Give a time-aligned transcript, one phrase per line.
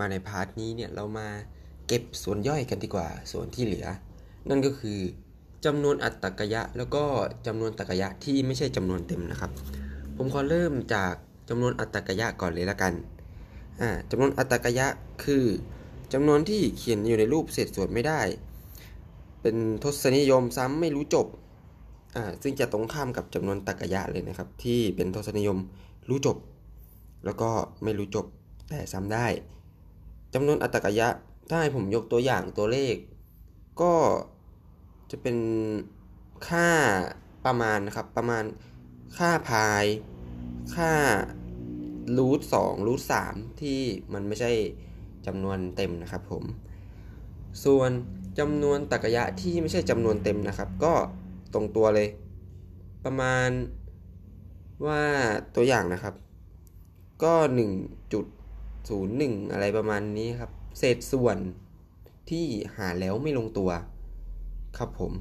[0.00, 1.28] มาในพาร์ทนี้เนี่ยเรามา
[1.86, 3.86] เก็บส่วนย่อยกันดีกว่า ส่วนที่เหลือ
[4.48, 4.98] นั่นก็คือ
[5.64, 7.04] จำนวนอัตตกยะ แล้วก็
[7.46, 9.50] จำนวนตกยะที่ไม่ใช่จำนวนเต็มนะครับ
[10.16, 11.14] ผมขอเริ่มจาก
[11.48, 12.92] จำนวนอัตตกยะก่อนเลยละกัน
[13.80, 14.86] อ่าจำนวนอัตตกยะ
[15.24, 15.44] คือ
[16.12, 18.20] จำนวนที่เขียนอยู่ในรูปเศษส่วนไม่ได้
[19.42, 21.26] เป็นทศนิยมซ้ำไม่รู้จบ
[22.16, 25.58] อ่าซึ่งจะตรงข้ามกับจำนวนตกยะเลยนะครับ ที่เป็นทศนิยม
[26.08, 26.36] รู้จบ
[27.24, 27.50] แล้วก็
[27.84, 28.26] ไม่รู้จบ
[28.68, 29.26] แต่ซ้ำได้
[30.38, 31.08] จำนวนอัตตกยะ
[31.48, 32.96] ถ้าให้ผมยกตัวอย่างตัวเลข
[33.80, 33.94] ก็
[35.10, 35.36] จะเป็น
[36.48, 36.68] ค่า
[37.46, 38.44] ประมาณนะครับ ประมาณ
[39.16, 39.84] ค่าพาย
[40.74, 40.92] ค่า
[42.16, 43.80] รูทสองรูทสามที่
[44.14, 44.52] มันไม่ใช่
[45.26, 46.44] จำนวนเต็มนะครับผม
[47.64, 47.90] ส่วน
[48.38, 50.94] จำนวนตรรกะยะที่ไม่ใช่จำนวนเต็มนะครับ ก็
[51.54, 52.08] ตรงตัวเลย
[53.04, 53.50] ประมาณ
[54.86, 55.02] ว่า
[55.54, 56.14] ตัวอย่างนะครับ
[57.24, 57.34] ก็
[58.88, 61.38] 1.01 อะไรประมาณนี้ครับ เศษส่วน
[62.30, 63.70] ที่หาแล้วไม่ลงตัว
[64.78, 65.12] ครับผม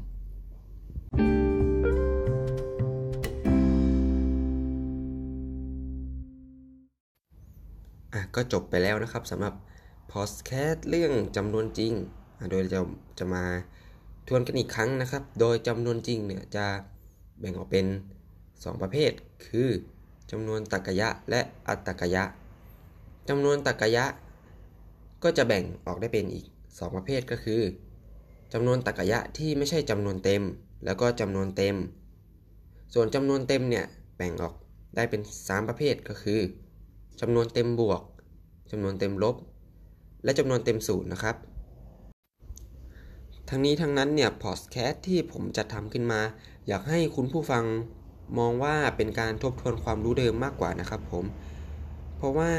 [8.13, 9.53] อะก็จบไปแล้วนะครับสำหรับ
[10.11, 11.93] พอสแคสเรื่องจำนวนจริง
[12.51, 12.79] โดยจะ
[13.19, 13.43] จะมา
[14.27, 16.65] ทวนกันอีกครั้งนะครับ โดยจำนวนจริงเนี่ยจะ
[17.39, 17.85] แบ่งออกเป็น
[18.35, 19.11] 2 ประเภท
[19.45, 19.69] คือ
[20.31, 22.23] จำนวนตรรกยะและอัตตรกยะ
[23.29, 24.05] จำนวนตรรกยะ
[25.23, 27.61] ก็จะแบ่งออกได้เป็นอีก 2 ประเภทก็คือ
[28.53, 30.43] จำนวนตรรกยะที่ไม่ใช่จำนวนเต็ม
[30.85, 31.75] แล้วก็จำนวนเต็ม
[32.93, 33.85] ส่วนจำนวนเต็มเนี่ย
[34.17, 34.53] แบ่งออก
[34.95, 36.39] ได้เป็น 3 ประเภทก็คือ
[37.21, 38.01] จำนวนเต็มบวก
[38.71, 39.35] จำนวนเต็มลบ
[40.23, 41.35] และจำนวนเต็มศูนย์นะครับ
[43.49, 46.21] ทั้งนี้ทั้งนั้นเนี่ยพอดแคสต์ที่ผมจะทำขึ้นมา
[46.67, 47.63] อยากให้คุณผู้ฟัง
[48.39, 51.25] มองว่าเป็นการทบทวนความรู้เดิมมากกว่านะครับผม
[52.17, 52.51] เพราะว่า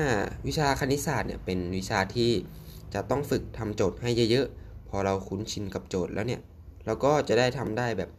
[0.47, 2.31] วิชาคณิตศาสตร์เนี่ยเป็นวิชาที่
[2.95, 6.41] จะต้องฝึกทำโจทย์ให้เยอะๆ พอเราคุ้นชินกับโจทย์แล้วเนี่ย
[6.87, 8.11] เราก็จะได้ทำได้แบบ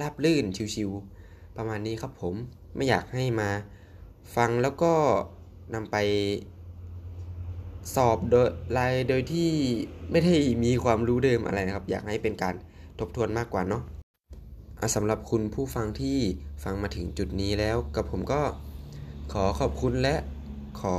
[0.00, 0.44] ราบลื่น
[0.74, 2.34] ชิวๆประมาณนี้ครับผม
[2.76, 3.50] ไม่อยากให้มา
[4.36, 4.92] ฟังแล้วก็
[5.74, 5.96] นำไป
[7.94, 9.50] สอบโดยรายโดยที่
[10.10, 10.34] ไม่ได้
[10.64, 12.54] มีความรู้เดิมอะไรนะครับ อยากให้เป็นการ
[12.98, 13.82] ทบทวนมากกว่าเนาะ
[14.94, 16.18] สำหรับคุณผู้ฟังที่
[16.64, 18.40] ฟังมาถึงจุดนี้แล้วกับผมก็
[19.32, 20.14] ขอขอบคุณและ
[20.80, 20.96] ขอ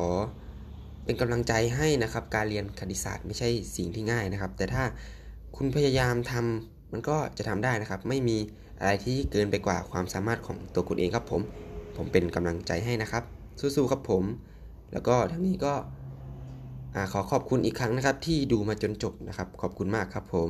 [1.05, 4.83] เป็นกำลังใจให้นะครับ การเรียนคณิตศาสตร์ไม่ใช่สิ่งที่ง่ายนะครับ แต่ถ้า
[5.55, 8.37] คุณพยายามทำมันก็จะทำได้นะครับ ไม่มี
[8.79, 11.41] อะไรที่เกินไปกว่าความสามารถของตัวคุณเองครับผม
[11.97, 13.23] ผมเป็นกำลังใจให้นะครับ
[13.59, 14.23] สู้ๆครับผม
[14.93, 15.73] แล้วก็ทั้งนี้ก็
[17.13, 20.49] ขอขอบคุณอีกครั้งนะครับ ที่ดูมาจนจบนะครับ ขอบคุณมากครับผม